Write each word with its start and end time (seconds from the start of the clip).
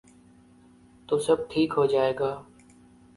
تو 1.09 1.17
سب 1.19 1.37
ٹھیک 1.49 1.73
ہو 1.77 1.85
جائے 1.85 2.13
گا۔ 2.19 2.31